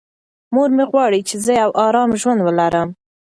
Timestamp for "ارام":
1.85-2.09